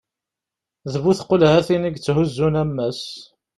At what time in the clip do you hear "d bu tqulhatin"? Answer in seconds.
0.91-1.83